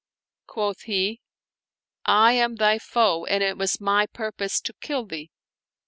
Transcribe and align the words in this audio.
Quoth 0.47 0.81
he, 0.85 1.21
"I 2.05 2.31
am 2.31 2.55
thy 2.55 2.79
foe 2.79 3.25
and 3.25 3.43
it 3.43 3.55
was 3.55 3.79
my 3.79 4.07
purpose 4.07 4.59
to 4.61 4.73
kill 4.81 5.05
thee." 5.05 5.29